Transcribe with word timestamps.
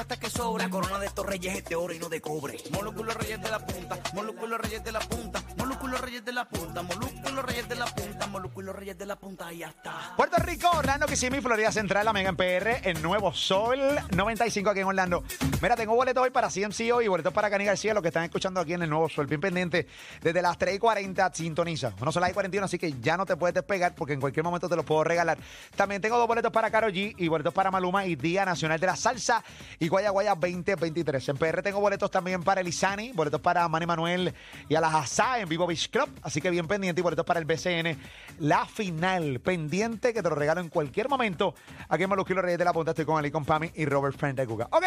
hasta 0.00 0.18
que 0.18 0.30
sobra. 0.30 0.64
La 0.64 0.70
corona 0.70 0.98
de 0.98 1.06
estos 1.06 1.26
reyes 1.26 1.56
es 1.56 1.64
de 1.64 1.76
oro 1.76 1.94
y 1.94 1.98
no 1.98 2.08
de 2.08 2.20
cobre. 2.20 2.56
Molúsculos 2.70 3.14
reyes 3.14 3.40
de 3.40 3.50
la 3.50 3.58
punta, 3.58 3.98
molúsculos 4.14 4.60
reyes 4.60 4.84
de 4.84 4.92
la 4.92 5.00
punta, 5.00 5.42
molúsculos 5.56 6.00
reyes 6.00 6.24
de 6.24 6.32
la 6.32 6.48
punta, 6.48 6.82
molúsculos 6.82 7.44
reyes 7.44 7.68
de 7.68 7.74
la 7.76 7.86
punta, 7.86 8.26
molúsculos 8.26 8.76
reyes 8.76 8.98
de 8.98 9.06
la 9.06 9.16
punta, 9.16 9.52
y 9.52 9.58
ya 9.58 9.68
está. 9.68 10.14
Puerto 10.16 10.36
Rico, 10.42 10.68
Orlando, 10.70 11.06
Kissimmee, 11.06 11.40
Florida 11.40 11.72
Central, 11.72 12.04
la 12.04 12.12
Mega 12.12 12.30
en 12.30 12.36
PR, 12.36 12.88
el 12.88 13.02
Nuevo 13.02 13.32
Sol 13.32 13.78
95 14.14 14.70
aquí 14.70 14.80
en 14.80 14.86
Orlando. 14.86 15.24
Mira, 15.60 15.76
tengo 15.76 15.94
boletos 15.94 16.22
hoy 16.22 16.30
para 16.30 16.48
CMCO 16.48 17.02
y 17.02 17.08
boletos 17.08 17.32
para 17.32 17.50
Cani 17.50 17.64
García, 17.64 17.94
los 17.94 18.02
que 18.02 18.08
están 18.08 18.24
escuchando 18.24 18.60
aquí 18.60 18.74
en 18.74 18.82
el 18.82 18.90
Nuevo 18.90 19.08
Sol. 19.08 19.26
Bien 19.26 19.40
pendiente, 19.40 19.86
desde 20.22 20.42
las 20.42 20.58
3 20.58 20.76
y 20.76 20.78
40 20.78 21.30
sintoniza. 21.34 21.92
No 22.04 22.12
son 22.12 22.22
las 22.22 22.30
y 22.30 22.34
41, 22.34 22.64
así 22.64 22.78
que 22.78 22.94
ya 23.00 23.16
no 23.16 23.26
te 23.26 23.36
puedes 23.36 23.54
despegar 23.54 23.94
porque 23.94 24.12
en 24.12 24.20
cualquier 24.20 24.44
momento 24.44 24.68
te 24.68 24.76
los 24.76 24.84
puedo 24.84 25.04
regalar. 25.04 25.38
También 25.76 26.00
tengo 26.00 26.18
dos 26.18 26.26
boletos 26.26 26.52
para 26.52 26.70
Caro 26.70 26.88
G 26.88 27.14
y 27.16 27.28
boletos 27.28 27.52
para 27.54 27.70
Maluma 27.70 28.06
y 28.06 28.16
Día 28.16 28.44
Nacional 28.44 28.78
de 28.78 28.86
la 28.86 28.96
Salsa 28.96 29.42
y 29.78 29.87
Guaya 29.88 30.10
Guaya 30.10 30.34
2023. 30.34 31.28
En 31.28 31.36
PR 31.36 31.62
tengo 31.62 31.80
boletos 31.80 32.10
también 32.10 32.42
para 32.42 32.60
Elizani, 32.60 33.12
boletos 33.12 33.40
para 33.40 33.68
Manny 33.68 33.86
Manuel 33.86 34.34
y 34.68 34.74
a 34.74 34.80
la 34.80 34.88
Hazá 34.88 35.40
en 35.40 35.48
Vivo 35.48 35.66
Beach 35.66 35.90
Club, 35.90 36.08
así 36.22 36.40
que 36.40 36.50
bien 36.50 36.66
pendiente 36.66 37.00
y 37.00 37.02
boletos 37.02 37.24
para 37.24 37.40
el 37.40 37.46
BCN. 37.46 37.98
La 38.40 38.66
final, 38.66 39.40
pendiente 39.40 40.12
que 40.12 40.22
te 40.22 40.28
lo 40.28 40.34
regalo 40.34 40.60
en 40.60 40.68
cualquier 40.68 41.08
momento. 41.08 41.54
Aquí 41.88 42.04
en 42.04 42.08
Molusquilo 42.08 42.42
Reyes 42.42 42.58
de 42.58 42.64
la 42.64 42.72
Punta 42.72 42.92
estoy 42.92 43.04
con 43.04 43.18
Ali, 43.18 43.30
con 43.30 43.44
Pami 43.44 43.70
y 43.74 43.84
Robert 43.84 44.16
Friend 44.16 44.38
de 44.38 44.46
Cuca. 44.46 44.68
Ok, 44.70 44.84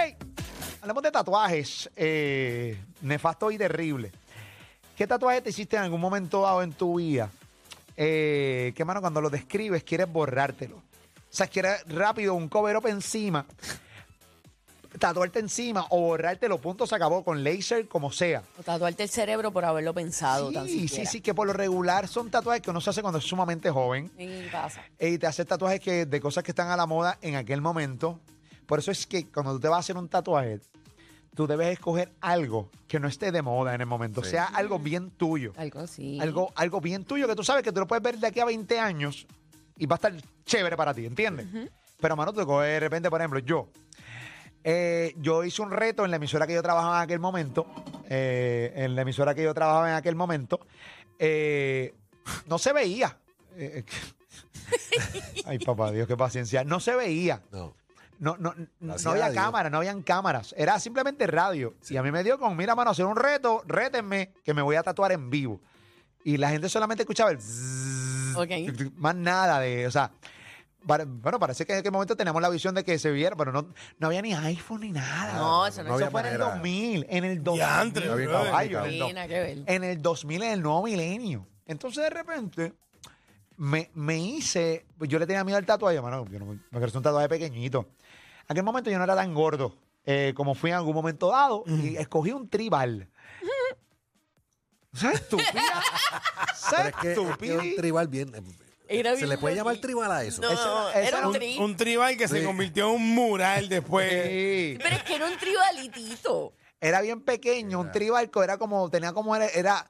hablamos 0.81 1.03
de 1.03 1.11
tatuajes 1.11 1.89
eh, 1.95 2.79
nefasto 3.01 3.51
y 3.51 3.57
terrible. 3.57 4.11
¿Qué 4.95 5.07
tatuaje 5.07 5.41
te 5.41 5.49
hiciste 5.49 5.77
en 5.77 5.83
algún 5.83 6.01
momento 6.01 6.41
dado 6.41 6.61
en 6.61 6.73
tu 6.73 6.97
vida? 6.97 7.29
Eh, 7.97 8.73
que, 8.75 8.85
mano, 8.85 9.01
cuando 9.01 9.21
lo 9.21 9.29
describes 9.29 9.83
quieres 9.83 10.11
borrártelo. 10.11 10.77
O 10.77 11.33
sea, 11.33 11.47
quieres 11.47 11.83
rápido 11.87 12.33
un 12.33 12.49
cover 12.49 12.75
up 12.77 12.87
encima, 12.87 13.45
tatuarte 14.99 15.39
encima 15.39 15.85
o 15.89 16.01
borrártelo, 16.01 16.59
punto, 16.59 16.85
se 16.85 16.95
acabó 16.95 17.23
con 17.23 17.43
laser, 17.43 17.87
como 17.87 18.11
sea. 18.11 18.43
O 18.59 18.63
tatuarte 18.63 19.03
el 19.03 19.09
cerebro 19.09 19.51
por 19.51 19.65
haberlo 19.65 19.93
pensado 19.93 20.51
tan 20.51 20.65
Sí, 20.67 20.73
sí, 20.81 20.87
siquiera. 20.87 21.09
sí, 21.11 21.21
que 21.21 21.33
por 21.33 21.47
lo 21.47 21.53
regular 21.53 22.07
son 22.07 22.29
tatuajes 22.29 22.61
que 22.61 22.69
uno 22.69 22.81
se 22.81 22.89
hace 22.89 23.01
cuando 23.01 23.19
es 23.19 23.25
sumamente 23.25 23.69
joven. 23.69 24.11
Y 24.17 24.47
pasa. 24.49 24.83
Y 24.99 25.17
te 25.17 25.27
hace 25.27 25.45
tatuajes 25.45 25.79
que, 25.79 26.05
de 26.05 26.21
cosas 26.21 26.43
que 26.43 26.51
están 26.51 26.69
a 26.69 26.77
la 26.77 26.85
moda 26.85 27.17
en 27.21 27.35
aquel 27.35 27.61
momento. 27.61 28.19
Por 28.65 28.79
eso 28.79 28.91
es 28.91 29.05
que 29.07 29.27
cuando 29.27 29.53
tú 29.53 29.59
te 29.59 29.67
vas 29.67 29.77
a 29.77 29.79
hacer 29.79 29.97
un 29.97 30.07
tatuaje, 30.07 30.59
tú 31.35 31.47
debes 31.47 31.69
escoger 31.69 32.11
algo 32.21 32.69
que 32.87 32.99
no 32.99 33.07
esté 33.07 33.31
de 33.31 33.41
moda 33.41 33.73
en 33.73 33.81
el 33.81 33.87
momento. 33.87 34.23
Sea 34.23 34.45
algo 34.45 34.79
bien 34.79 35.11
tuyo. 35.11 35.53
Algo 35.57 35.79
así. 35.79 36.19
Algo, 36.19 36.51
algo 36.55 36.81
bien 36.81 37.05
tuyo 37.05 37.27
que 37.27 37.35
tú 37.35 37.43
sabes 37.43 37.63
que 37.63 37.71
tú 37.71 37.79
lo 37.79 37.87
puedes 37.87 38.03
ver 38.03 38.17
de 38.17 38.27
aquí 38.27 38.39
a 38.39 38.45
20 38.45 38.79
años 38.79 39.25
y 39.77 39.85
va 39.85 39.95
a 39.95 39.97
estar 39.97 40.13
chévere 40.45 40.75
para 40.77 40.93
ti, 40.93 41.05
¿entiendes? 41.05 41.47
Pero, 41.99 42.15
mano, 42.15 42.33
tú 42.33 42.45
coges 42.45 42.67
de 42.69 42.79
repente, 42.79 43.09
por 43.09 43.21
ejemplo, 43.21 43.39
yo. 43.39 43.67
Eh, 44.63 45.13
yo 45.17 45.43
hice 45.43 45.61
un 45.61 45.71
reto 45.71 46.05
en 46.05 46.11
la 46.11 46.17
emisora 46.17 46.45
que 46.47 46.53
yo 46.53 46.61
trabajaba 46.63 46.97
en 46.97 47.03
aquel 47.03 47.19
momento. 47.19 47.65
eh, 48.09 48.73
en 48.75 48.95
la 48.95 49.01
emisora 49.03 49.33
que 49.35 49.43
yo 49.43 49.53
trabajaba 49.53 49.89
en 49.89 49.95
aquel 49.95 50.15
momento. 50.15 50.59
eh, 51.19 51.93
no 52.47 52.57
se 52.57 52.73
veía. 52.73 53.17
Eh, 53.55 53.83
Ay, 55.45 55.59
papá, 55.59 55.91
Dios, 55.91 56.07
qué 56.07 56.15
paciencia. 56.17 56.63
No 56.63 56.79
se 56.79 56.95
veía. 56.95 57.41
No. 57.51 57.75
No, 58.19 58.37
no, 58.37 58.53
no 58.55 58.67
Gracias 58.79 59.07
había 59.07 59.25
a 59.25 59.29
Dios. 59.31 59.43
cámara, 59.43 59.69
no 59.71 59.77
habían 59.79 60.03
cámaras. 60.03 60.53
Era 60.55 60.79
simplemente 60.79 61.25
radio. 61.25 61.73
Y 61.89 61.97
a 61.97 62.03
mí 62.03 62.11
me 62.11 62.23
dio 62.23 62.37
con, 62.37 62.55
mira, 62.55 62.75
mano, 62.75 62.91
hacer 62.91 63.05
un 63.05 63.15
reto, 63.15 63.63
rétenme, 63.65 64.31
que 64.43 64.53
me 64.53 64.61
voy 64.61 64.75
a 64.75 64.83
tatuar 64.83 65.11
en 65.11 65.31
vivo. 65.31 65.59
Y 66.23 66.37
la 66.37 66.49
gente 66.51 66.69
solamente 66.69 67.01
escuchaba 67.01 67.31
el 67.31 67.39
zzzz, 67.41 68.35
Ok. 68.37 68.49
más 68.97 69.15
nada 69.15 69.59
de, 69.59 69.87
o 69.87 69.91
sea, 69.91 70.11
bueno, 70.83 71.39
parece 71.39 71.65
que 71.65 71.73
en 71.73 71.79
aquel 71.79 71.91
momento 71.91 72.15
teníamos 72.17 72.41
la 72.41 72.49
visión 72.49 72.73
de 72.75 72.83
que 72.83 72.97
se 72.99 73.11
viera, 73.11 73.35
pero 73.35 73.51
no, 73.51 73.67
no 73.99 74.07
había 74.07 74.21
ni 74.21 74.33
iPhone 74.33 74.81
ni 74.81 74.91
nada. 74.91 75.33
No, 75.33 75.67
eso 75.67 75.83
no 75.83 75.89
no 75.89 75.99
Eso 75.99 76.09
fue 76.11 76.21
en 76.21 76.27
el 76.27 76.33
manera. 76.39 76.53
2000, 76.55 77.05
en 77.09 77.23
el 77.23 77.43
2000. 77.43 77.65
Diantre, 77.65 78.09
Había 78.09 78.27
brother. 78.27 78.45
caballo, 78.47 78.79
en 78.85 78.91
el 78.91 78.99
do- 78.99 79.63
en 79.67 79.83
el 79.83 80.01
2000, 80.01 80.43
en 80.43 80.51
el 80.51 80.61
nuevo 80.61 80.83
milenio. 80.83 81.47
Entonces, 81.65 82.03
de 82.03 82.09
repente, 82.09 82.73
me, 83.57 83.91
me 83.93 84.17
hice. 84.17 84.85
pues, 84.97 85.09
Yo 85.09 85.19
le 85.19 85.27
tenía 85.27 85.43
miedo 85.43 85.57
al 85.57 85.65
tatuaje, 85.65 86.01
mano. 86.01 86.25
Yo 86.29 86.39
no, 86.39 86.45
me 86.45 86.59
me 86.71 86.79
creció 86.79 86.97
un 86.99 87.03
tatuaje 87.03 87.29
pequeñito. 87.29 87.87
En 88.41 88.53
aquel 88.53 88.63
momento 88.63 88.89
yo 88.89 88.97
no 88.97 89.03
era 89.03 89.15
tan 89.15 89.33
gordo 89.33 89.75
eh, 90.03 90.33
como 90.35 90.55
fui 90.55 90.71
en 90.71 90.77
algún 90.77 90.95
momento 90.95 91.29
dado 91.29 91.63
y 91.67 91.95
escogí 91.95 92.31
un 92.31 92.49
tribal. 92.49 93.07
¿Sabes 94.93 95.21
estúpida? 95.21 95.51
Pero 95.53 96.55
¿Sabes 96.55 96.87
es 96.87 96.95
que, 96.95 97.11
es 97.11 97.17
que 97.17 97.21
estúpida? 97.21 97.59
un 97.61 97.75
tribal 97.77 98.07
bien. 98.07 98.31
Era 98.91 99.11
¿Se 99.11 99.17
bien 99.17 99.29
le 99.29 99.37
puede 99.37 99.55
llamar 99.55 99.77
tribal 99.77 100.11
a 100.11 100.23
eso? 100.23 100.41
No, 100.41 100.49
Eso- 100.51 100.89
eso 100.89 100.97
era 100.99 101.07
era 101.07 101.19
un 101.21 101.25
un- 101.27 101.33
tri. 101.33 101.57
Un 101.57 101.77
tribal 101.77 102.17
que 102.17 102.27
se 102.27 102.39
Sí. 102.39 102.45
convirtió 102.45 102.89
en 102.89 102.95
un 102.95 103.09
mural 103.15 103.69
después. 103.69 104.09
Sí. 104.11 104.77
Pero 104.81 104.95
es 104.95 105.03
que 105.03 105.15
era 105.15 105.25
un 105.27 105.37
tribalitito. 105.37 106.53
Era 106.79 107.01
bien 107.01 107.21
pequeño, 107.21 107.79
un 107.79 107.91
tribal 107.91 108.29
que 108.31 108.39
era 108.39 108.57
como, 108.57 108.89
tenía 108.89 109.13
como, 109.13 109.35
era, 109.35 109.47
era- 109.47 109.87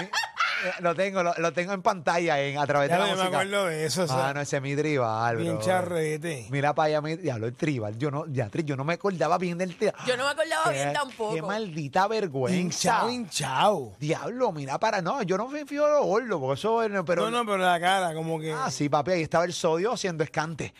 mi- 0.00 0.06
lo 0.80 0.94
tengo, 0.94 1.22
lo, 1.22 1.34
lo 1.38 1.52
tengo 1.52 1.72
en 1.72 1.82
pantalla 1.82 2.40
en, 2.40 2.58
a 2.58 2.66
través 2.66 2.88
Ya 2.88 2.96
de 2.96 3.00
la 3.02 3.06
no, 3.08 3.12
me 3.16 3.18
música. 3.22 3.38
acuerdo 3.40 3.66
de 3.66 3.84
eso. 3.86 4.06
Ah, 4.10 4.32
no, 4.34 4.40
ese 4.40 4.56
es 4.56 4.62
mi 4.62 4.74
tribal, 4.76 5.36
bien 5.36 5.56
bro. 5.56 5.64
charrete. 5.64 6.46
Mira 6.50 6.74
para 6.74 6.86
allá, 6.88 7.00
mi, 7.00 7.16
diablo, 7.16 7.46
el 7.46 7.54
tribal. 7.54 7.96
Yo 7.98 8.10
no, 8.10 8.24
ya, 8.28 8.48
tri- 8.50 8.64
yo 8.64 8.76
no 8.76 8.84
me 8.84 8.94
acordaba 8.94 9.38
bien 9.38 9.58
del 9.58 9.76
tribal. 9.76 9.94
Yo 10.06 10.16
no 10.16 10.24
me 10.24 10.30
acordaba 10.30 10.70
bien 10.70 10.92
tampoco. 10.92 11.34
Qué 11.34 11.42
maldita 11.42 12.06
vergüenza. 12.08 12.56
Hinchado, 12.58 13.10
hinchado. 13.10 13.92
Diablo, 13.98 14.52
mira 14.52 14.78
para. 14.78 15.02
No, 15.02 15.22
yo 15.22 15.36
no 15.38 15.48
me 15.48 15.64
fío 15.66 15.84
de 15.86 15.92
lo 15.92 16.04
gordo, 16.04 16.40
porque 16.40 16.58
eso. 16.60 16.82
es- 16.82 16.90
Pero, 17.06 17.30
no, 17.30 17.38
no, 17.44 17.44
pero 17.44 17.58
la 17.58 17.80
cara, 17.80 18.14
como 18.14 18.38
que. 18.40 18.52
Ah, 18.52 18.70
sí, 18.70 18.88
papi, 18.88 19.12
ahí 19.12 19.22
estaba 19.22 19.44
el 19.44 19.52
sodio 19.52 19.92
haciendo 19.92 20.22
escante. 20.24 20.74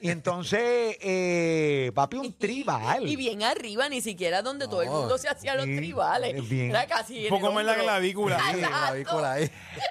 Y 0.00 0.10
entonces, 0.10 0.60
eh, 1.00 1.92
papi, 1.94 2.16
un 2.16 2.32
tribal. 2.34 3.06
Y 3.08 3.16
bien 3.16 3.42
arriba, 3.42 3.88
ni 3.88 4.00
siquiera 4.00 4.42
donde 4.42 4.66
todo 4.66 4.82
el 4.82 4.88
No, 4.88 5.00
mundo 5.00 5.18
se 5.18 5.28
hacía 5.28 5.54
los 5.54 5.64
tribales. 5.64 6.48
bien. 6.48 6.70
Era 6.70 6.86
casi 6.86 7.24
un 7.24 7.28
poco 7.30 7.52
más 7.52 7.60
en 7.62 7.66
la 7.66 7.74
clavícula. 7.76 8.38
Sí, 8.52 8.60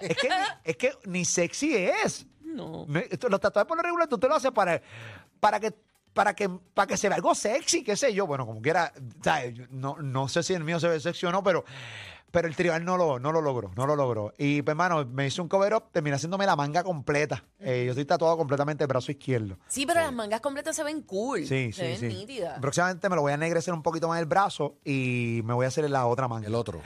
Es 0.01 0.17
que, 0.17 0.29
ni- 0.29 0.35
es 0.63 0.77
que 0.77 0.91
ni 1.05 1.25
sexy 1.25 1.75
es. 1.75 2.25
No. 2.41 2.85
Los 2.87 3.39
tatuajes 3.39 3.67
por 3.67 3.77
lo 3.77 3.83
regular 3.83 4.07
tú 4.07 4.17
te 4.17 4.27
lo 4.27 4.35
haces 4.35 4.51
para, 4.51 4.81
para 5.39 5.59
que 5.59 5.73
para 6.13 6.33
que 6.35 6.49
para 6.49 6.87
que 6.87 6.97
se 6.97 7.07
vea 7.07 7.15
algo 7.15 7.33
sexy, 7.33 7.83
qué 7.83 7.95
sé 7.95 8.13
yo. 8.13 8.27
Bueno, 8.27 8.45
como 8.45 8.61
quiera, 8.61 8.91
No, 9.69 9.95
no 9.97 10.27
sé 10.27 10.43
si 10.43 10.53
el 10.53 10.63
mío 10.63 10.77
se 10.79 10.89
ve 10.89 10.99
sexy 10.99 11.25
o 11.25 11.31
no, 11.31 11.41
pero, 11.41 11.63
pero 12.31 12.47
el 12.47 12.55
tribal 12.55 12.83
no 12.85 12.97
lo, 12.97 13.19
no 13.19 13.31
lo 13.31 13.41
logró, 13.41 13.71
no 13.75 13.85
lo 13.85 13.95
logró. 13.95 14.33
Y 14.37 14.61
pues, 14.61 14.73
hermano, 14.73 15.05
me 15.05 15.27
hice 15.27 15.41
un 15.41 15.47
cover 15.47 15.73
up, 15.73 15.83
terminé 15.91 16.15
haciéndome 16.15 16.45
la 16.45 16.55
manga 16.55 16.83
completa. 16.83 17.43
Eh, 17.59 17.83
yo 17.85 17.91
estoy 17.91 18.05
tatuado 18.05 18.37
completamente 18.37 18.83
el 18.83 18.87
brazo 18.87 19.11
izquierdo. 19.11 19.57
Sí, 19.67 19.85
pero 19.85 20.01
las 20.01 20.13
mangas 20.13 20.41
completas 20.41 20.75
se 20.75 20.83
ven 20.83 21.01
cool. 21.01 21.39
Sí, 21.45 21.71
se 21.71 21.95
sí, 21.97 22.05
ven 22.05 22.11
sí. 22.11 22.17
nítidas. 22.17 22.59
Próximamente 22.59 23.09
me 23.09 23.15
lo 23.15 23.21
voy 23.21 23.31
a 23.31 23.35
ennegrecer 23.35 23.73
un 23.73 23.83
poquito 23.83 24.07
más 24.07 24.19
el 24.19 24.25
brazo 24.25 24.77
y 24.85 25.41
me 25.43 25.53
voy 25.53 25.65
a 25.65 25.67
hacer 25.67 25.89
la 25.89 26.05
otra 26.07 26.27
manga. 26.27 26.47
El 26.47 26.55
otro. 26.55 26.81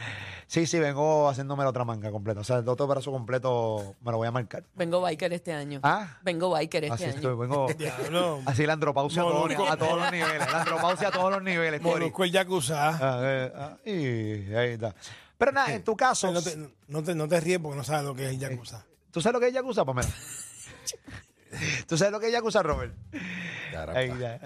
Sí, 0.48 0.68
sí, 0.68 0.80
vengo 0.80 1.28
haciéndome 1.30 1.64
la 1.64 1.70
otra 1.70 1.86
manga 1.86 2.12
completa. 2.12 2.42
O 2.42 2.44
sea, 2.44 2.58
el 2.58 2.70
otro 2.70 2.88
brazo 2.88 3.12
completo 3.12 3.96
me 4.02 4.12
lo 4.12 4.18
voy 4.18 4.28
a 4.28 4.32
marcar. 4.32 4.64
Vengo 4.76 5.02
biker 5.02 5.34
este 5.34 5.54
año. 5.54 5.80
Ah. 5.84 6.18
Vengo 6.24 6.50
biker 6.52 6.84
este 6.84 6.94
Así 6.94 7.04
año. 7.06 7.16
estoy, 7.16 7.36
vengo. 7.36 7.68
Diablo. 7.78 8.42
Así 8.46 8.66
la 8.66 8.74
andropausia 8.74 9.22
a 9.22 9.26
todos, 9.26 9.42
Molusco. 9.42 9.68
a 9.68 9.78
todos 9.78 9.98
los 10.00 10.12
niveles. 10.12 10.52
La 10.52 10.62
andropausia 10.62 11.08
a 11.08 11.12
todos 11.12 11.32
los 11.32 11.44
niveles, 11.44 11.82
Cori. 11.82 11.94
Conozco 11.94 12.24
el 12.24 12.32
Yakuza. 12.32 12.90
Ah, 12.90 13.22
eh, 13.24 13.52
ah, 13.56 13.78
y 13.86 14.54
ahí 14.54 14.72
está. 14.74 14.96
Pero 15.38 15.52
nada, 15.52 15.74
en 15.74 15.84
tu 15.84 15.96
caso, 15.98 16.32
No 16.32 16.42
te, 16.42 16.58
no, 16.88 17.04
te, 17.04 17.14
no 17.16 17.28
te 17.28 17.40
ríes 17.42 17.60
porque 17.60 17.78
no 17.78 17.84
sabes 17.84 18.04
lo 18.06 18.16
que 18.16 18.26
es 18.26 18.32
el 18.32 18.40
Yakuza. 18.40 18.86
¿tú 19.12 19.22
sabes 19.22 19.34
lo 19.34 19.40
que 19.40 19.48
es 19.48 19.54
Yakuza, 19.54 19.84
Pamela? 19.86 20.08
¿Tú 21.88 21.98
sabes 21.98 22.12
lo 22.12 22.20
que 22.20 22.28
es 22.28 22.34
Yakuza, 22.34 22.62
Robert? 22.64 22.94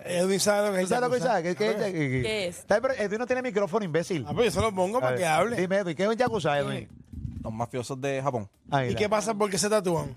Edwin 0.06 0.40
sabe 0.40 0.68
lo 0.70 0.74
que 0.74 0.80
¿Tú 0.80 0.84
es 0.84 0.90
sabes 0.90 1.02
lo 1.02 1.10
que 1.12 1.20
Yakuza. 1.20 1.40
es? 1.40 1.44
¿Qué, 1.44 1.56
qué, 1.56 1.76
qué- 1.76 1.92
qué- 1.94 2.22
¿Qué 2.22 2.48
es? 2.48 2.66
Edwin 3.00 3.20
no 3.20 3.26
tiene 3.28 3.42
micrófono, 3.42 3.84
imbécil. 3.86 4.26
Ah, 4.28 4.34
pues 4.34 4.54
yo 4.54 4.60
se 4.60 4.66
lo 4.66 4.74
pongo 4.74 5.00
para 5.00 5.16
que 5.18 5.26
hable. 5.26 5.56
Dime, 5.56 5.78
Edwin, 5.78 5.96
¿qué 5.96 6.04
es 6.04 6.10
un 6.10 6.16
Yakuza, 6.16 6.58
Edwin? 6.60 6.88
Los 7.44 7.54
mafiosos 7.54 8.00
de 8.02 8.22
Japón. 8.22 8.50
¿Y 8.90 8.96
qué 8.96 9.08
pasa 9.10 9.34
porque 9.34 9.58
se 9.58 9.70
tatúan? 9.70 10.10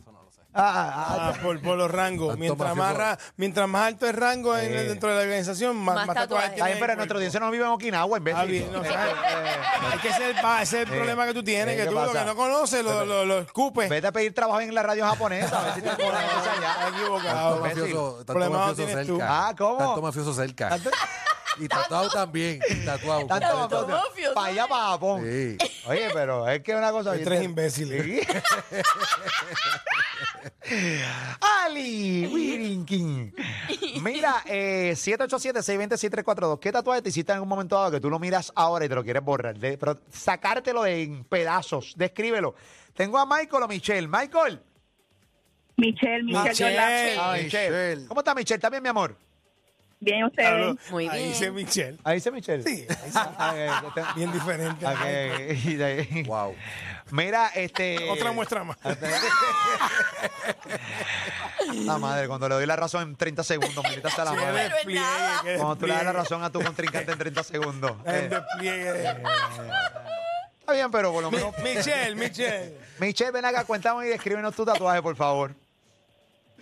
Eso 0.00 0.12
no 0.12 0.22
lo 0.22 0.30
sé. 0.30 0.40
Ah, 0.62 0.92
ah, 0.94 1.16
Ah, 1.30 1.32
por, 1.42 1.60
por 1.62 1.76
los 1.78 1.90
rangos. 1.90 2.36
Mientras 2.36 2.76
más, 2.76 2.94
ra- 2.94 3.18
mientras 3.36 3.66
más 3.68 3.86
alto 3.88 4.06
el 4.06 4.14
rango 4.14 4.56
en- 4.56 4.72
Eh. 4.74 4.84
dentro 4.84 5.08
de 5.08 5.14
la 5.16 5.22
organización, 5.22 5.76
más, 5.76 5.94
Más 5.96 6.06
más 6.06 6.16
tatuajes 6.16 6.54
tiene 6.54 6.70
pero 6.78 6.94
cuerpo. 6.96 7.14
audiencia 7.14 7.40
no 7.40 7.50
vive 7.50 7.64
en 7.64 7.70
Okinawa, 7.70 8.18
imbécil. 8.18 8.40
Ah, 8.40 8.44
bien, 8.44 8.72
no, 8.72 8.84
Eh, 8.84 8.88
¿sabes? 8.88 9.14
Es 9.94 10.00
que 10.02 10.08
ese 10.08 10.22
es 10.30 10.36
el, 10.36 10.42
pa- 10.42 10.62
ese 10.62 10.82
es 10.82 10.86
el 10.88 10.92
Eh, 10.92 10.96
problema 10.96 11.26
que 11.26 11.34
tú 11.34 11.42
tienes, 11.42 11.74
eh, 11.74 11.76
que 11.78 11.82
¿qué 11.84 11.88
tú 11.88 11.94
lo 11.94 12.12
que 12.12 12.24
no 12.24 12.36
conoces 12.36 12.84
lo, 12.84 13.04
lo, 13.06 13.24
lo 13.24 13.38
escupes. 13.40 13.88
Vete 13.88 14.06
a 14.06 14.12
pedir 14.12 14.34
trabajo 14.34 14.60
en 14.60 14.74
la 14.74 14.82
radio 14.82 15.06
japonesa. 15.06 15.60
A 15.60 15.64
ver 15.64 15.74
si 15.74 15.80
te 15.82 15.88
Estás 15.90 16.60
ya. 16.60 16.88
equivocado. 16.88 17.60
Tanto 17.60 17.64
mafioso, 17.80 18.24
tanto 18.26 18.74
tú. 18.74 19.18
cerca. 19.18 19.26
Ah, 19.48 19.54
¿cómo? 19.56 19.78
Tanto 19.78 20.02
mafioso 20.02 20.34
cerca. 20.34 20.78
Y 21.58 21.68
tatuado 21.68 22.08
también. 22.08 22.60
y 22.70 22.74
Tatuado. 22.86 23.26
Tanto. 23.26 23.86
Para 24.34 24.46
allá, 24.46 24.66
para 24.66 24.84
Japón. 24.90 25.22
Sí. 25.24 25.58
Oye, 25.86 26.08
pero 26.14 26.48
es 26.48 26.62
que 26.62 26.72
es 26.72 26.78
una 26.78 26.90
cosa 26.92 27.10
Hay 27.12 27.24
tres 27.24 27.42
imbéciles. 27.42 28.26
Ali 31.40 32.26
Wirinkin. 32.32 33.34
Mira, 34.02 34.42
eh, 34.46 34.92
787-620-6342. 34.96 36.58
¿Qué 36.60 36.72
tatuaje 36.72 37.02
te 37.02 37.08
hiciste 37.10 37.32
en 37.32 37.36
algún 37.36 37.48
momento 37.48 37.76
dado 37.76 37.90
que 37.92 38.00
tú 38.00 38.10
lo 38.10 38.18
miras 38.18 38.52
ahora 38.54 38.84
y 38.84 38.88
te 38.88 38.94
lo 38.94 39.02
quieres 39.04 39.22
borrar? 39.24 39.58
De- 39.58 39.78
pero 39.78 39.98
sacártelo 40.10 40.86
en 40.86 41.24
pedazos. 41.24 41.94
Descríbelo. 41.96 42.54
Tengo 42.94 43.18
a 43.18 43.26
Michael 43.26 43.62
o 43.62 43.68
Michelle. 43.68 44.08
Michael. 44.08 44.60
Michelle, 45.76 46.22
Michelle, 46.24 46.48
Michelle. 46.50 47.16
Ah, 47.18 47.36
Michelle. 47.42 48.06
¿Cómo 48.06 48.20
está 48.20 48.34
Michelle? 48.34 48.56
¿Está 48.56 48.68
bien, 48.70 48.82
mi 48.82 48.88
amor? 48.90 49.16
Bien, 50.02 50.24
ustedes. 50.24 50.48
Hablo- 50.48 50.76
Muy 50.90 51.08
Ahí 51.08 51.18
bien. 51.18 51.32
dice 51.32 51.50
Michelle. 51.50 51.98
Ahí 52.04 52.14
dice 52.16 52.30
Michelle. 52.30 52.62
Sí, 52.64 52.86
ahí 52.88 52.96
dice. 53.06 53.18
Ok, 53.78 53.82
yo 53.82 53.92
te- 53.94 54.02
Bien 54.16 54.32
diferente. 54.32 54.86
ok, 54.86 55.00
y 55.66 55.74
de 55.74 55.84
ahí- 55.84 56.22
Wow. 56.24 56.54
Mira, 57.10 57.48
este. 57.54 58.08
Otra 58.08 58.32
muestra 58.32 58.64
más. 58.64 58.78
La 61.84 61.98
madre, 61.98 62.26
cuando 62.28 62.48
le 62.48 62.54
doy 62.56 62.66
la 62.66 62.76
razón 62.76 63.02
en 63.02 63.16
30 63.16 63.44
segundos, 63.44 63.82
maldita 63.84 64.10
sea 64.10 64.24
la 64.24 64.30
Qué 64.32 64.36
madre. 64.38 64.52
Pero 64.54 64.64
es 64.66 64.72
despliegue, 64.74 65.00
nada. 65.00 65.40
qué 65.42 65.54
Cuando 65.56 65.76
tú 65.76 65.86
le 65.86 65.92
das 65.92 66.02
la 66.04 66.12
despliegue. 66.12 66.22
razón 66.30 66.44
a 66.44 66.50
tu 66.50 66.60
contrincante 66.62 67.12
en 67.12 67.18
30 67.18 67.42
segundos. 67.44 67.92
El 68.06 68.14
Eh, 68.14 68.28
despliegue 68.28 68.92
de- 68.92 69.04
está 70.60 70.72
bien, 70.72 70.90
pero 70.90 71.12
por 71.12 71.22
lo 71.22 71.30
menos. 71.30 71.54
Michelle, 71.62 72.14
Michelle. 72.16 72.76
Michelle, 72.98 73.30
ven 73.32 73.44
acá, 73.44 73.64
cuéntame 73.64 74.06
y 74.06 74.08
descríbenos 74.10 74.54
tu 74.54 74.64
tatuaje, 74.64 75.02
por 75.02 75.14
favor. 75.16 75.54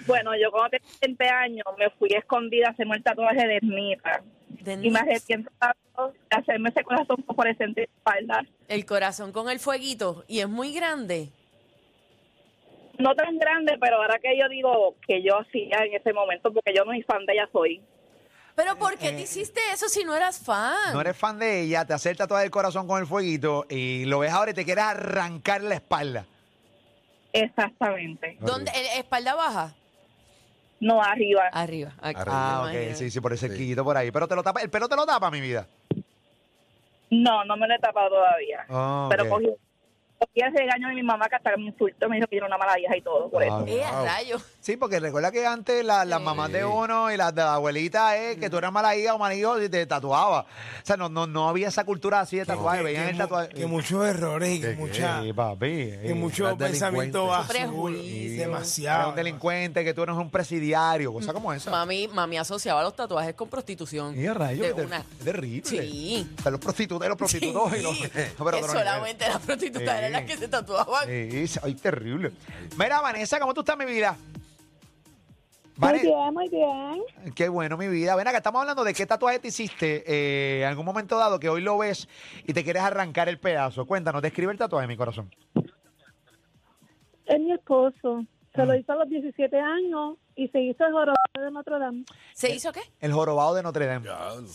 Bueno, 0.07 0.31
yo 0.37 0.51
cuando 0.51 0.71
tenía 0.71 0.89
20 1.03 1.29
años 1.29 1.65
me 1.79 1.91
fui 1.91 2.09
escondida 2.15 2.69
a 2.69 2.71
hacerme 2.71 2.97
el 2.97 3.03
tatuaje 3.03 3.47
de 3.47 3.59
Nita. 3.63 4.23
De 4.49 4.75
Y 4.83 4.91
me 4.91 4.99
arrepiento 5.01 5.51
tanto 5.59 6.13
de 6.31 6.37
hacerme 6.37 6.71
ese 6.71 6.83
corazón 6.83 7.17
fosforescente 7.27 7.83
en 7.83 7.89
la 7.91 7.97
espalda. 7.97 8.47
El 8.69 8.87
corazón 8.87 9.33
con 9.33 9.49
el 9.51 9.61
fueguito. 9.61 10.25
Y 10.29 10.41
es 10.41 10.49
muy 10.49 10.73
grande. 10.73 11.29
No 12.99 13.15
tan 13.15 13.39
grande, 13.39 13.77
pero 13.81 13.97
ahora 13.97 14.19
que 14.19 14.37
yo 14.39 14.49
digo 14.49 14.97
que 15.07 15.23
yo 15.23 15.39
hacía 15.39 15.85
en 15.85 15.95
ese 15.95 16.13
momento, 16.13 16.53
porque 16.53 16.75
yo 16.75 16.85
no 16.85 16.91
soy 16.93 17.03
fan 17.03 17.25
de 17.27 17.35
ella 17.35 17.49
soy. 17.53 17.81
Pero 18.57 18.77
¿por 18.77 18.99
qué 18.99 19.13
te 19.13 19.21
hiciste 19.21 19.61
eso 19.73 19.89
si 19.89 20.03
no 20.03 20.17
eras 20.17 20.41
fan? 20.45 20.75
No 20.93 21.01
eres 21.01 21.17
fan 21.17 21.39
de 21.39 21.61
ella, 21.63 21.85
te 21.85 21.93
hace 21.95 22.11
el 22.11 22.17
tatuaje 22.17 22.43
del 22.43 22.51
corazón 22.51 22.89
con 22.89 22.99
el 23.01 23.07
fueguito 23.07 23.67
y 23.71 24.05
lo 24.07 24.19
ves 24.19 24.33
ahora 24.33 24.51
y 24.51 24.55
te 24.55 24.65
quieres 24.65 24.83
arrancar 24.83 25.63
la 25.63 25.77
espalda. 25.77 26.27
Exactamente. 27.33 28.37
¿Dónde? 28.41 28.73
¿En- 28.75 28.99
¿Espalda 28.99 29.37
baja? 29.37 29.75
No 30.81 31.03
arriba. 31.03 31.49
Arriba. 31.53 31.93
Aquí, 32.01 32.21
Ah, 32.27 32.69
me 32.73 32.89
ok, 32.91 32.95
sí, 32.95 33.11
sí, 33.11 33.21
por 33.21 33.33
ese 33.33 33.55
quito 33.55 33.85
por 33.85 33.97
ahí. 33.97 34.11
Pero 34.11 34.29
te 34.29 34.37
lo 34.37 34.43
tapa, 34.43 34.61
el 34.61 34.71
pelo 34.71 34.89
te 34.89 34.97
lo 34.97 35.05
tapa, 35.07 35.31
mi 35.31 35.41
vida. 35.41 35.67
No, 37.11 37.45
no 37.45 37.57
me 37.57 37.67
lo 37.67 37.75
he 37.75 37.79
tapado 37.79 38.11
todavía. 38.11 38.65
Ah, 38.69 39.09
Pero 39.11 39.25
ok. 39.25 39.29
cogí, 39.31 39.49
cogí 40.19 40.41
ese 40.41 40.59
regaño 40.59 40.89
de 40.89 40.95
mi 40.95 41.03
mamá 41.03 41.29
que 41.29 41.37
hasta 41.37 41.57
me 41.57 41.65
insultó, 41.67 42.09
me 42.09 42.17
dijo 42.17 42.29
que 42.29 42.37
yo 42.37 42.39
era 42.41 42.47
una 42.47 42.59
mala 42.59 42.75
vieja 42.77 42.97
y 42.97 43.03
todo. 43.03 43.31
Por 43.31 43.43
eso. 43.43 43.65
¡Eh, 43.67 43.85
a 43.85 44.03
rayo! 44.05 44.39
Sí, 44.61 44.77
porque 44.77 45.01
recuerda 45.01 45.31
que 45.31 45.47
antes 45.47 45.85
la- 45.85 46.05
las 46.05 46.19
Sí. 46.19 46.25
mamás 46.25 46.53
de 46.53 46.65
uno 46.65 47.11
y 47.13 47.17
las 47.17 47.35
de 47.35 47.43
la 47.43 47.55
abuelita 47.55 48.17
es 48.17 48.37
que 48.37 48.51
tú 48.51 48.59
eras 48.59 48.73
mala 48.73 48.97
hija 48.97 49.15
o 49.15 49.19
mal 49.19 49.33
hijo 49.33 49.61
y 49.63 49.69
te 49.69 49.87
tatuaba. 49.87 50.41
O 50.41 50.47
sea, 50.83 50.97
no, 50.97 51.09
no, 51.09 51.27
no 51.27 51.49
había 51.49 51.69
esa 51.69 51.85
cultura 51.85 52.21
así 52.21 52.37
de 52.37 52.45
tatuaje. 52.47 52.79
Que, 52.79 52.85
Veían 52.85 53.05
que 53.05 53.11
el 53.11 53.17
mu- 53.17 53.23
tatuaje. 53.23 53.49
que 53.51 53.67
muchos 53.67 54.07
errores 54.07 54.51
y 54.57 54.61
que 54.61 54.67
¿Qué, 54.69 54.75
qué? 54.75 54.81
mucha, 54.81 55.23
Sí, 55.23 55.33
papi. 55.33 55.67
que 55.69 56.09
sí. 56.09 56.15
mucho 56.15 56.57
pensamiento 56.59 57.33
azul. 57.35 57.55
Prejuicio. 57.57 58.35
Era 58.35 58.47
Demasiado. 58.47 59.09
un 59.11 59.15
delincuente, 59.17 59.85
que 59.85 59.95
tú 59.95 60.03
eres 60.03 60.17
un 60.17 60.31
presidiario, 60.31 61.13
cosa 61.13 61.33
como 61.33 61.53
esa. 61.53 61.71
Mami, 61.71 62.09
mami 62.09 62.39
asociaba 62.39 62.83
los 62.83 62.95
tatuajes 62.95 63.35
con 63.35 63.49
prostitución. 63.49 64.19
Y 64.19 64.27
a 64.27 64.35
rayos, 64.35 64.75
De 64.75 64.83
es 64.83 64.87
una. 64.87 64.99
es 64.99 65.19
terrible. 65.25 65.63
Sí. 65.65 66.29
O 66.39 66.43
sea, 66.43 66.51
los 66.51 66.61
prostitutos 66.61 67.07
y 67.07 67.09
los 67.09 67.19
prostitutos 67.19 67.77
y 67.77 67.83
los. 67.83 67.97
Sí, 67.97 68.03
pero 68.13 68.51
que 68.51 68.57
otro 68.59 68.73
solamente 68.73 69.29
las 69.29 69.39
prostitutas 69.39 69.99
Sí. 70.08 70.08
Eran 70.09 70.27
las 70.27 70.31
que 70.31 70.37
se 70.37 70.49
tatuaban. 70.49 71.07
Sí, 71.07 71.59
ay, 71.63 71.75
terrible. 71.75 72.33
Mira, 72.79 73.01
Vanessa, 73.01 73.39
¿cómo 73.39 73.55
tú 73.55 73.61
estás, 73.61 73.77
mi 73.77 73.85
vida? 73.85 74.17
Muy 75.79 76.01
bien, 76.01 76.35
muy 76.35 76.49
bien. 76.49 77.35
Qué 77.37 77.49
bueno, 77.49 77.77
mi 77.77 77.87
vida. 77.87 78.17
Ven 78.17 78.27
acá, 78.27 78.39
estamos 78.39 78.61
hablando 78.61 78.83
de 78.83 78.93
qué 78.93 79.07
tatuaje 79.07 79.39
te 79.39 79.49
hiciste 79.49 80.03
eh, 80.07 80.63
en 80.63 80.69
algún 80.69 80.85
momento 80.85 81.17
dado 81.17 81.39
que 81.39 81.49
hoy 81.49 81.61
lo 81.61 81.79
ves 81.79 82.09
y 82.45 82.53
te 82.53 82.65
quieres 82.65 82.83
arrancar 82.83 83.29
el 83.29 83.39
pedazo. 83.39 83.87
Cuéntanos, 83.87 84.21
describe 84.21 84.51
el 84.51 84.59
tatuaje, 84.59 84.89
mi 84.89 84.97
corazón. 84.97 85.31
Es 87.27 87.39
mi 87.39 87.53
esposo. 87.53 88.25
Se 88.57 88.67
lo 88.67 88.75
hizo 88.75 88.91
a 88.91 88.97
los 88.97 89.09
17 89.09 89.57
años 89.57 90.17
y 90.35 90.49
se 90.49 90.61
hizo 90.61 90.85
el 90.85 90.93
jorobado 90.93 91.17
de 91.37 91.51
Notre 91.53 91.79
Dame. 91.79 92.05
¿Se 92.35 92.53
hizo 92.53 92.73
qué? 92.73 92.81
El 92.99 93.13
jorobado 93.13 93.55
de 93.55 93.63
Notre 93.63 93.87
Dame. 93.87 94.09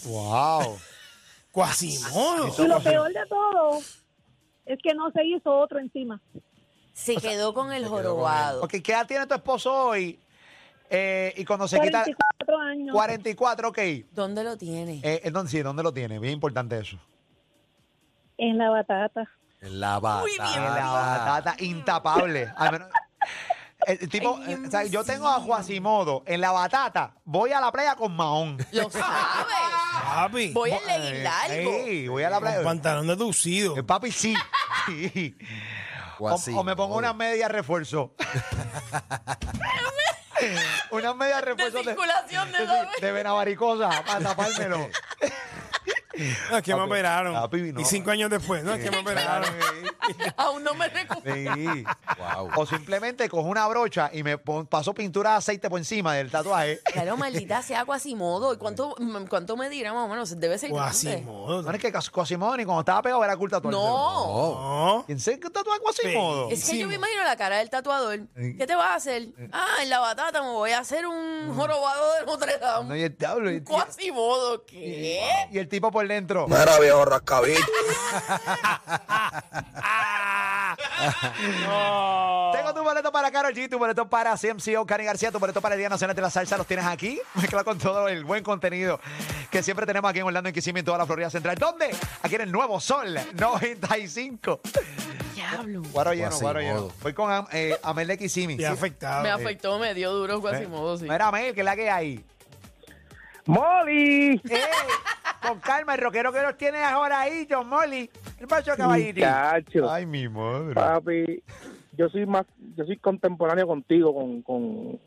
Wow. 0.07 0.77
Quasimodo. 1.53 2.65
Y 2.65 2.67
lo 2.67 2.81
peor 2.81 3.13
de 3.13 3.25
todo 3.27 3.79
es 4.65 4.79
que 4.81 4.93
no 4.93 5.11
se 5.11 5.23
hizo 5.25 5.51
otro 5.51 5.79
encima. 5.79 6.19
Se 6.93 7.15
quedó 7.17 7.53
con 7.53 7.71
el 7.73 7.83
con 7.83 7.91
jorobado. 7.91 8.63
Ok, 8.63 8.75
¿qué 8.83 8.91
edad 8.91 9.07
tiene 9.07 9.25
tu 9.27 9.33
esposo 9.33 9.73
hoy? 9.73 10.19
Eh, 10.89 11.33
y 11.37 11.45
cuando 11.45 11.67
se 11.67 11.79
quita 11.79 12.03
44 12.03 12.57
años. 12.59 12.93
44, 12.93 13.69
ok. 13.69 13.79
¿Dónde 14.11 14.43
lo 14.43 14.57
tiene? 14.57 14.99
Eh, 15.03 15.21
¿en 15.23 15.33
dónde, 15.33 15.49
sí, 15.49 15.61
¿dónde 15.61 15.81
lo 15.81 15.91
tiene? 15.91 16.19
Bien 16.19 16.33
importante 16.33 16.77
eso. 16.77 16.97
En 18.37 18.57
la 18.57 18.69
batata. 18.69 19.27
En 19.61 19.79
la 19.79 19.99
bata. 19.99 20.21
Muy 20.21 20.31
bien. 20.31 20.43
En 20.55 20.63
la 20.63 20.91
batata 20.91 21.55
intapable. 21.59 22.51
Al 22.55 22.71
menos- 22.71 22.89
el, 23.87 24.07
tipo, 24.09 24.39
Ay, 24.45 24.53
eh, 24.53 24.59
o 24.67 24.71
sea, 24.71 24.83
yo 24.85 25.03
tengo 25.03 25.27
a 25.27 25.39
Juasimodo 25.39 26.23
en 26.25 26.41
la 26.41 26.51
batata. 26.51 27.15
Voy 27.25 27.51
a 27.51 27.59
la 27.59 27.71
playa 27.71 27.95
con 27.95 28.15
Mahón. 28.15 28.57
Lo 28.71 28.89
sabes. 28.89 29.07
Papi. 30.13 30.53
Voy 30.53 30.69
legging 30.69 31.23
largo. 31.23 31.85
Sí, 31.85 32.07
voy 32.07 32.23
a 32.23 32.29
la 32.29 32.39
playa. 32.39 32.63
pantalón 32.63 33.07
deducido. 33.07 33.77
Eh, 33.77 33.83
papi, 33.83 34.11
sí. 34.11 34.35
sí. 34.87 35.35
O, 36.19 36.63
me 36.63 36.75
pongo 36.75 36.97
una 36.97 37.13
media 37.13 37.47
refuerzo. 37.47 38.13
una 40.91 41.13
media 41.13 41.41
refuerzo 41.41 41.79
de, 41.79 41.83
circulación 41.85 42.51
de 42.51 42.59
de, 42.59 42.65
doble. 42.65 42.89
de 43.01 43.11
para 44.05 44.19
tapármelo. 44.19 44.89
No, 46.51 46.57
es 46.57 46.63
que 46.63 46.75
me 46.75 46.81
operaron. 46.81 47.33
papi, 47.33 47.71
no. 47.73 47.79
Y 47.81 47.85
cinco 47.85 48.11
años 48.11 48.29
después, 48.29 48.63
no, 48.63 48.73
es 48.73 48.83
que 48.83 48.91
me 48.91 48.97
operaron. 48.99 49.49
Aún 50.37 50.63
no 50.63 50.73
me 50.73 50.87
recupero. 50.89 51.53
Sí. 51.55 51.83
Wow. 52.17 52.49
O 52.57 52.65
simplemente 52.65 53.29
cojo 53.29 53.47
una 53.47 53.67
brocha 53.67 54.09
y 54.13 54.23
me 54.23 54.37
pon- 54.37 54.65
paso 54.65 54.93
pintura 54.93 55.31
de 55.31 55.37
aceite 55.37 55.69
por 55.69 55.79
encima 55.79 56.13
del 56.15 56.29
tatuaje. 56.29 56.79
Claro, 56.85 57.17
maldita 57.17 57.61
sea 57.61 57.85
Quasimodo. 57.85 58.53
¿Y 58.53 58.57
cuánto, 58.57 58.95
mm, 58.99 59.25
cuánto 59.27 59.55
me 59.57 59.69
dirá 59.69 59.93
más 59.93 60.05
o 60.05 60.07
menos? 60.09 60.39
Debe 60.39 60.57
ser 60.57 60.71
grande. 60.71 60.91
Quasimodo. 60.91 61.61
No 61.63 61.71
es 61.71 61.79
que 61.81 61.91
Cas- 61.91 62.09
Quasimodo 62.09 62.57
ni 62.57 62.65
cuando 62.65 62.81
estaba 62.81 63.01
pegado 63.01 63.23
era 63.23 63.35
culto 63.37 63.57
tatuaje. 63.57 63.75
No. 63.77 64.93
No. 64.97 65.03
¿Quién 65.05 65.19
se 65.19 65.33
a 65.33 65.39
Quasimodo? 65.39 66.49
Es 66.51 66.69
que 66.69 66.77
yo 66.77 66.87
me 66.87 66.95
imagino 66.95 67.23
la 67.23 67.35
cara 67.35 67.57
del 67.57 67.69
tatuador. 67.69 68.19
¿Qué 68.35 68.65
te 68.67 68.75
vas 68.75 68.91
a 68.91 68.95
hacer? 68.95 69.27
Ah, 69.51 69.67
en 69.81 69.89
la 69.89 69.99
batata 69.99 70.41
me 70.41 70.49
voy 70.49 70.71
a 70.71 70.79
hacer 70.79 71.05
un 71.07 71.53
jorobado 71.55 72.13
de 72.19 72.25
Notre 72.25 72.53
No, 72.59 72.65
Dame. 72.65 72.99
y 72.99 73.03
el 73.03 73.17
diablo. 73.17 73.51
y- 73.51 73.63
Quasimodo, 73.63 74.65
¿qué? 74.65 75.21
Y 75.51 75.57
el 75.57 75.67
tipo 75.67 75.91
por 75.91 76.05
dentro. 76.13 76.47
Mira, 76.47 76.79
viejo 76.79 77.05
rascabicho. 77.05 77.61
Tengo 82.53 82.73
tu 82.73 82.83
boleto 82.83 83.11
para 83.11 83.31
Karol 83.31 83.53
G, 83.53 83.69
tu 83.69 83.77
boleto 83.77 84.07
para 84.07 84.35
CMCO, 84.37 84.85
Cani 84.85 85.03
García, 85.03 85.31
tu 85.31 85.39
boleto 85.39 85.61
para 85.61 85.75
el 85.75 85.79
Día 85.79 85.89
Nacional 85.89 86.15
de 86.15 86.21
la 86.21 86.29
Salsa. 86.29 86.57
Los 86.57 86.67
tienes 86.67 86.85
aquí, 86.85 87.19
mezclado 87.35 87.65
con 87.65 87.77
todo 87.77 88.07
el 88.07 88.23
buen 88.23 88.43
contenido 88.43 88.99
que 89.49 89.63
siempre 89.63 89.85
tenemos 89.85 90.09
aquí 90.09 90.19
en 90.19 90.25
Orlando, 90.25 90.49
en 90.49 90.55
Kissimmee, 90.55 90.79
en 90.79 90.85
toda 90.85 90.97
la 90.97 91.05
Florida 91.05 91.29
Central. 91.29 91.57
¿Dónde? 91.57 91.95
Aquí 92.21 92.35
en 92.35 92.41
el 92.41 92.51
Nuevo 92.51 92.79
Sol 92.79 93.17
95. 93.33 94.61
Diablo. 95.35 95.81
Guaro 95.91 96.13
lleno, 96.13 96.37
guaro 96.39 96.59
lleno. 96.59 96.73
Guasimodo. 96.73 96.93
Voy 97.01 97.13
con 97.13 97.47
eh, 97.51 97.77
Amel 97.83 98.07
de 98.07 98.17
Kissimmee. 98.17 98.57
Sí. 98.57 98.65
afectado. 98.65 99.23
Me 99.23 99.29
eh. 99.29 99.33
afectó, 99.33 99.79
me 99.79 99.93
dio 99.93 100.11
duro 100.11 100.41
Quasimodo, 100.41 100.97
sí. 100.97 101.03
Mira, 101.03 101.27
Amel, 101.27 101.53
¿qué 101.53 101.61
es 101.61 101.65
la 101.65 101.75
que 101.75 101.89
hay? 101.89 102.23
¡Molly! 103.45 104.41
¡Eh! 104.49 104.61
Con 105.47 105.59
calma, 105.59 105.95
el 105.95 106.01
rockero 106.01 106.31
que 106.31 106.41
nos 106.41 106.57
tiene 106.57 106.83
ahora 106.83 107.21
ahí, 107.21 107.45
John 107.49 107.67
Molly. 107.67 108.09
¿Qué 108.37 108.47
pasó, 108.47 108.71
caballito? 108.77 109.21
Ay, 109.89 110.05
mi 110.05 110.27
madre. 110.29 110.73
papi, 110.73 111.43
yo 111.97 112.09
soy 112.09 112.25
más, 112.25 112.45
yo 112.75 112.85
soy 112.85 112.97
contemporáneo 112.97 113.67
contigo, 113.67 114.13
con, 114.13 114.41
con, 114.41 114.99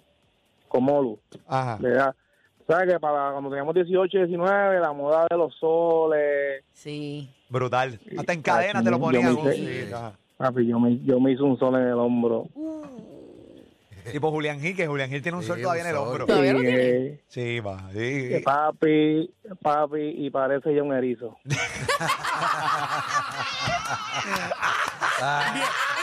con 0.68 0.84
Molu, 0.84 1.18
Ajá. 1.46 1.78
¿verdad? 1.80 2.14
¿Sabes 2.66 2.92
que 2.92 2.98
para 3.00 3.30
cuando 3.32 3.48
teníamos 3.48 3.74
18, 3.74 4.18
19, 4.18 4.80
la 4.80 4.92
moda 4.92 5.26
de 5.30 5.36
los 5.36 5.54
soles, 5.54 6.64
Sí. 6.72 7.30
Brutal. 7.48 8.00
Hasta 8.18 8.32
en 8.32 8.42
cadena 8.42 8.82
te 8.82 8.90
lo 8.90 8.96
Yo 8.96 9.02
ponían. 9.02 9.34
me 9.44 9.54
hice- 9.56 9.86
Sí, 9.86 9.92
papi, 10.36 10.66
yo 10.66 10.78
me, 10.80 10.98
yo 11.04 11.20
me 11.20 11.32
hice 11.32 11.42
un 11.42 11.56
sol 11.58 11.76
en 11.76 11.86
el 11.86 11.94
hombro. 11.94 12.46
Tipo 14.12 14.30
Julián 14.30 14.60
Gil, 14.60 14.76
que 14.76 14.86
Julián 14.86 15.10
Gil 15.10 15.22
tiene 15.22 15.36
un 15.38 15.42
Sí, 15.42 15.48
sol 15.48 15.60
todavía 15.62 15.82
en 15.84 15.88
el 15.90 15.96
hombro. 15.96 16.26
¿Todavía 16.26 16.52
lo 16.52 16.62
Y, 16.62 16.66
tiene? 16.66 17.20
Sí, 17.28 17.60
va. 17.60 17.78
sí. 17.92 17.98
que 18.28 18.42
papi, 18.44 19.30
papi, 19.62 20.26
y 20.26 20.30
parece 20.30 20.74
ya 20.74 20.82
un 20.82 20.92
erizo. 20.94 21.36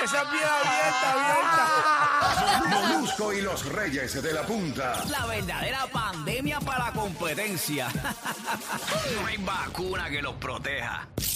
Esa 0.03 0.22
es 0.24 0.31
bien 0.31 0.43
abierta, 0.43 1.12
abierta. 1.13 2.69
Molusco 2.69 3.33
y 3.33 3.41
los 3.41 3.65
Reyes 3.72 4.22
de 4.22 4.33
la 4.33 4.41
Punta. 4.43 5.03
La 5.10 5.25
verdadera 5.27 5.86
pandemia 5.91 6.60
para 6.60 6.86
la 6.86 6.91
competencia. 6.91 7.88
no 9.22 9.25
hay 9.27 9.38
vacuna 9.38 10.10
que 10.10 10.22
los 10.22 10.33
proteja. 10.36 11.07